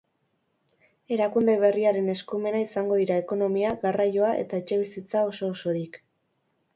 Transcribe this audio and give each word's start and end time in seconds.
Erakunde 1.17 1.53
berriaren 1.63 2.07
eskumena 2.13 2.61
izango 2.65 2.97
dira 3.01 3.17
ekonomia, 3.23 3.73
garraioa 3.83 4.31
eta 4.45 4.63
etxebizitza 4.65 5.23
oso 5.33 5.51
osorik. 5.57 6.01